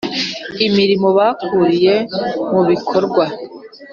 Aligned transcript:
imirimo 0.67 1.07
bakuriye 1.17 1.95
Mu 2.51 2.61
bikorwa 2.69 3.25